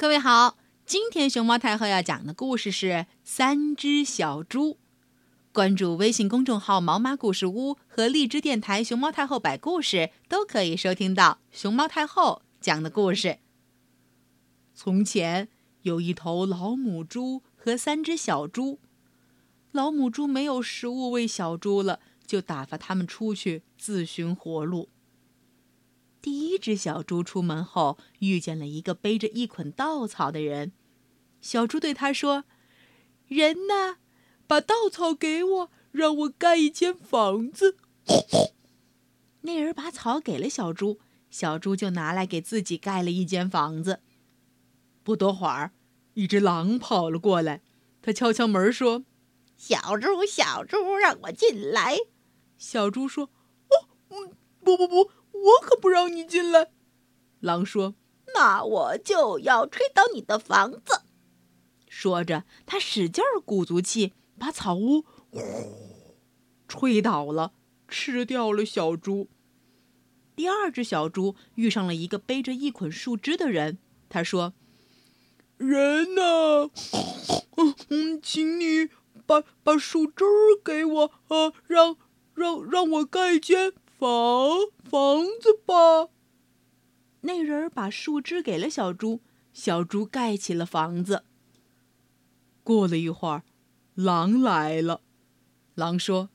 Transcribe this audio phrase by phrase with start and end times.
[0.00, 0.56] 各位好，
[0.86, 2.86] 今天熊猫太后要讲的故事是
[3.24, 4.74] 《三只小猪》。
[5.52, 13.40] 关注微信公众号“毛妈故事屋”和荔枝电台“熊猫太后摆故事”，都可以收听到熊猫太后讲的故事。
[14.72, 15.48] 从前
[15.82, 18.78] 有一头老母猪和三只小猪，
[19.72, 24.88] 老母猪没有食物喂小猪了，就打发它们出去自寻活路。
[26.28, 30.72] 第一只小猪出门后，遇见了一个背着一捆稻草的人。
[31.40, 32.44] 小猪对他说
[33.28, 33.96] ：“人呢？
[34.46, 37.78] 把稻草给我，让我盖一间房子。”
[39.40, 41.00] 那人把草给了小猪，
[41.30, 44.00] 小猪就拿来给自己盖了一间房子。
[45.02, 45.72] 不多会儿，
[46.12, 47.62] 一只狼跑了过来，
[48.02, 49.06] 他敲敲门说
[49.56, 51.96] ：“小猪，小猪，让我进来。”
[52.58, 53.30] 小猪说
[53.72, 55.10] ：“哦，嗯，不不不，
[55.44, 56.70] 我可不让你进来。”
[57.40, 57.94] 狼说
[58.34, 61.02] ：“那我就要吹倒你的房子。”
[61.88, 65.40] 说着，他使劲儿鼓足气，把草屋呼
[66.68, 67.52] 吹倒了，
[67.88, 69.28] 吃掉了小猪。
[70.36, 73.78] 第二只小猪遇上了一个背着一捆树枝的人，
[74.08, 74.52] 他说。
[75.56, 76.70] 人呢？
[77.56, 78.88] 嗯嗯，请你
[79.26, 80.24] 把把树枝
[80.62, 81.96] 给我啊，让
[82.34, 86.08] 让让我盖间房房子吧。
[87.22, 89.20] 那人把树枝给了小猪，
[89.52, 91.24] 小猪盖起了房子。
[92.62, 93.42] 过了一会儿，
[93.94, 95.00] 狼来了。
[95.74, 96.30] 狼说：“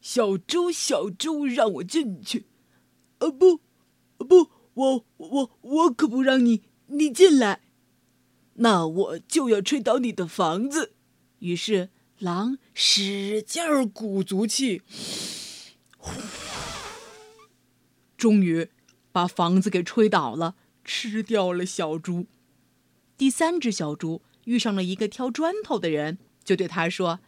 [0.00, 2.44] 小猪，小猪，让我进去。”
[3.20, 3.60] 呃，不，
[4.18, 7.62] 不，我我我可不让你你进来。
[8.54, 10.92] 那我就要吹倒你的房子。
[11.38, 14.82] 于是狼使劲儿鼓足气，
[18.26, 18.68] 终于
[19.12, 22.26] 把房子给吹倒了，吃掉了小猪。
[23.16, 27.20] 第三只小猪遇上了一个挑砖头的人，就对他说：“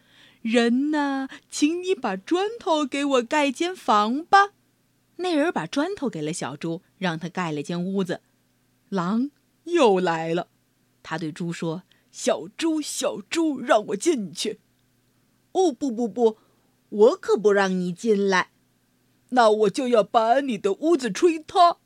[0.43, 4.49] 人呢，请你把砖头给我盖间房吧。”
[5.23, 8.19] 那人把砖头给了小猪，让他盖了间屋子。
[8.89, 9.31] 狼
[9.63, 10.49] 又来了。
[11.01, 14.59] 他对猪说：“小猪，小猪，让我进去。
[15.53, 16.37] ”“哦，不不不，
[16.89, 18.49] 我可不让你进来。
[19.29, 21.77] ”“那我就要把你的屋子吹塌。”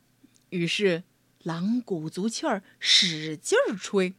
[0.50, 1.04] 于是
[1.44, 4.14] 狼鼓足气儿，使劲儿吹，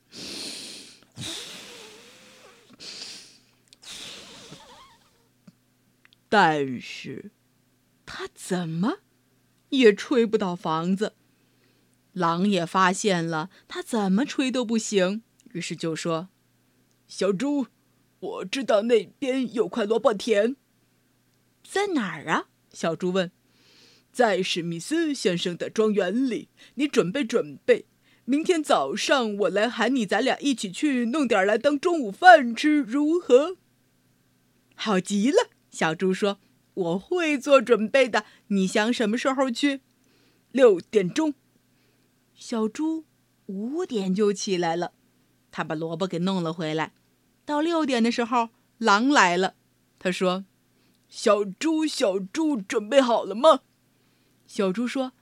[6.28, 7.30] 但是，
[8.04, 8.98] 他怎么
[9.68, 11.14] 也吹不倒房子。
[12.12, 16.28] 狼也发现了，他怎么吹都不行，于是就说
[17.06, 17.66] ：“小猪，
[18.20, 20.56] 我知道那边有块萝卜田，
[21.62, 23.30] 在哪儿啊？”小猪问。
[24.12, 27.86] “在史密斯先生的庄园里，你准备准备，
[28.24, 33.56] 明天早上我来喊你，咱俩一起去弄点来当中午饭吃，如何
[34.76, 36.38] ？”“好极了。”小猪说
[36.74, 38.24] ，“我会做准备的。
[38.48, 39.80] 你想什么时候去
[40.52, 41.34] ？”“六点钟。”
[42.34, 43.04] 小猪
[43.46, 44.92] 五点就起来了，
[45.50, 46.92] 他把萝卜给弄了回来。
[47.44, 49.54] 到六点的时候，狼来了。
[49.98, 50.44] 他说
[51.16, 53.60] ：“小猪，小猪，准备好了吗？”
[54.48, 55.12] 小猪说：“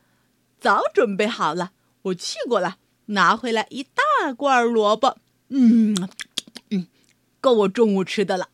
[0.59, 1.73] 早准备好了，
[2.05, 5.19] 我去过了，拿回来一大罐萝卜。
[5.49, 5.95] 嗯
[6.71, 6.87] 嗯，
[7.43, 8.49] 够我中午吃的了。”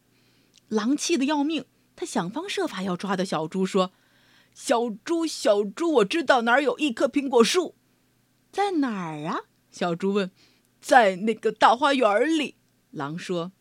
[0.66, 3.92] 狼气得要命，他想方设法要抓到小猪，说
[4.52, 7.76] ：“小猪，小猪，我知道哪儿有一棵苹果树。”
[8.50, 9.42] 在哪儿啊？
[9.70, 10.32] 小猪问。
[10.80, 12.56] 在那个大花园里。
[12.90, 13.52] 狼说：“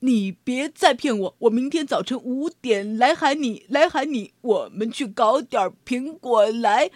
[0.00, 6.90] 你别再骗我，我明天早晨五点来喊你，来喊你，我们去搞点苹果来。”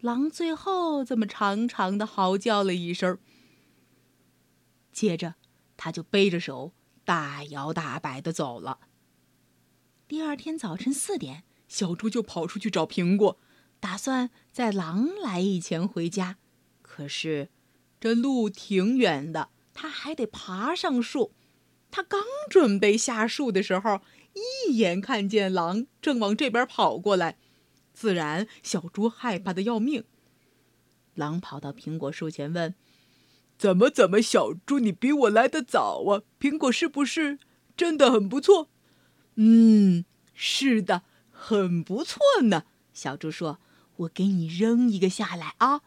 [0.00, 3.18] 狼最后这么长长的嚎叫了一声，
[4.92, 5.34] 接着
[5.76, 6.72] 他就背着手
[7.04, 8.80] 大摇大摆的走了。
[10.06, 11.44] 第二天早晨四点。
[11.68, 13.38] 小猪就跑出去找苹果，
[13.80, 16.36] 打算在狼来以前回家。
[16.82, 17.48] 可是，
[18.02, 21.32] 这路挺远的，他还得爬上树。
[21.88, 22.20] 他刚
[22.50, 24.00] 准备下树的时候，
[24.66, 27.38] 一眼看见狼正往这边跑过来，
[27.92, 30.02] 自然小猪害怕的要命。
[31.14, 32.74] 狼跑到苹果树前问
[33.56, 36.22] ：“怎么怎么，小猪，你比我来的早啊？
[36.40, 37.38] 苹果是不是
[37.76, 38.68] 真的很不错
[39.36, 40.04] ？”“嗯，
[40.34, 43.60] 是的。”很不错呢，小猪说
[43.98, 45.82] ：“我给你扔一个下来啊！”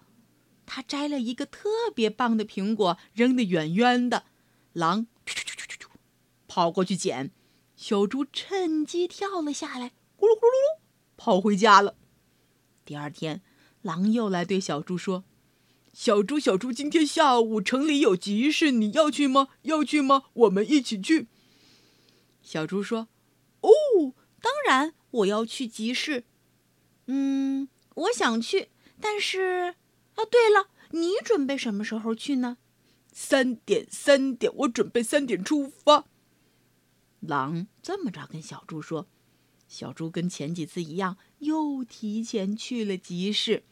[0.66, 4.26] 他摘了一个特别棒的苹果，扔得远远的。
[4.74, 5.08] 狼
[6.48, 7.32] 跑过去捡，
[7.76, 10.80] 小猪趁机跳了下来，咕噜咕噜噜，
[11.18, 11.96] 跑回家了。
[12.84, 13.42] 第二天，
[13.82, 15.24] 狼又来对小猪说
[15.94, 19.50] ：“小猪，小猪，今天下午城里有集市，你要去吗？
[19.64, 20.26] 要去吗？
[20.34, 21.28] 我们一起去。”
[22.44, 23.08] 小猪说
[23.62, 23.72] ：“哦，
[24.42, 26.26] 当然，我要去集市。
[27.08, 28.70] 嗯，我想去，
[29.00, 29.76] 但是……
[30.16, 32.58] 啊，对了，你准备什么时候去呢？”
[33.14, 36.06] 三点，三点，我准备三点出发。
[37.22, 39.08] 狼这么着跟小猪说。
[39.68, 43.64] 小猪跟前几次一样，又提前去了集市。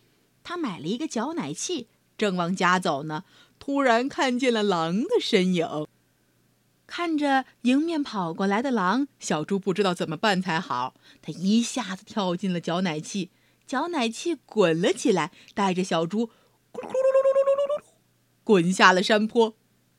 [0.43, 1.87] 他买了一个搅奶器，
[2.17, 3.25] 正往家走呢，
[3.59, 5.87] 突然看见了狼的身影。
[6.87, 10.95] 看着迎面跑过来的狼，小猪不知道怎么办才好。
[11.21, 13.29] 他一下子跳进了搅奶器，
[13.65, 16.27] 搅奶器滚了起来，带着小猪
[16.71, 17.85] 咕噜噜噜噜噜噜噜噜
[18.43, 19.55] 滚下了山坡。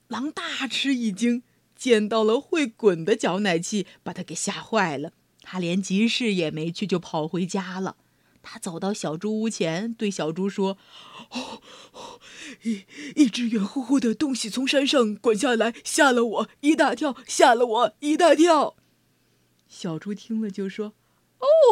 [0.08, 1.42] 狼大吃一惊，
[1.74, 5.12] 见到了会滚的搅奶器，把他给吓坏了。
[5.42, 7.96] 他连集市也没去，就跑回家了。
[8.42, 10.76] 他走到小猪屋前，对小猪说
[11.32, 12.20] ：“哦，
[12.62, 12.84] 一
[13.16, 18.76] 一只圆乎乎的东西从山上滚下来，吓了我一大跳，吓了我一大跳。”
[19.66, 20.92] 小猪听了就说：“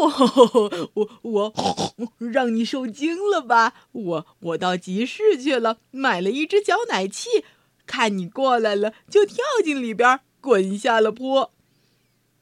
[0.03, 3.75] 哦，我我让你受惊了吧？
[3.93, 7.45] 我我到集市去了，买了一只搅奶器，
[7.87, 11.53] 看你过来了，就跳进里边，滚下了坡。”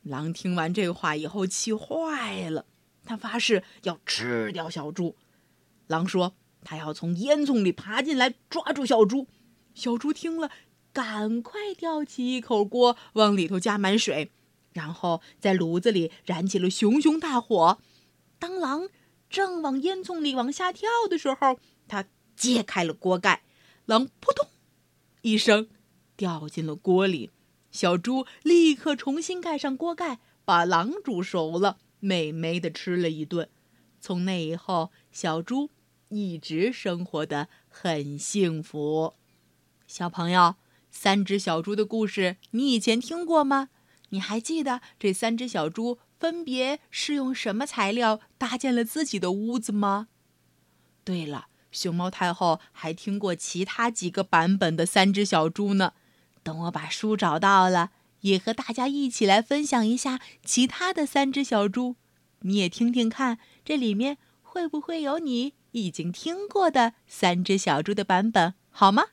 [0.03, 2.65] 狼听完这话以后，气坏了。
[3.05, 5.17] 他发誓要吃掉小猪。
[5.89, 6.35] 狼说
[6.65, 9.27] ：“他要从烟囱里爬进来，抓住小猪。”
[9.75, 10.51] 小猪听了，
[10.93, 14.31] 赶快吊起一口锅，往里头加满水，
[14.73, 17.79] 然后在炉子里燃起了熊熊大火。
[18.39, 18.89] 当狼
[19.29, 23.43] 正往烟囱里往下跳的时候，他揭开了锅盖，
[23.87, 24.49] 狼扑通
[25.23, 25.69] 一声
[26.17, 27.31] 掉进了锅里。
[27.71, 33.49] 小猪立刻重新盖上锅盖，把狼煮熟了，美美的吃了一顿。
[34.01, 35.71] 从那以后，小猪
[36.09, 39.15] 一直生活的很幸福。
[39.87, 40.57] 小朋友，
[40.91, 43.69] 三只小猪的故事你以前听过吗？
[44.11, 50.09] 你还记得这三只小猪分别是用什么材料搭建了自己的屋子吗？
[51.03, 55.95] 对了，熊猫太后还听过其他几个版本的三只小猪呢。
[56.43, 57.91] 等我把书找到了，
[58.21, 61.97] 也和大家一起来分享一下其他的三只小猪。
[62.41, 69.05] 你也听听看，这里面会不会有你已经听过的三只小猪的版本，好吗？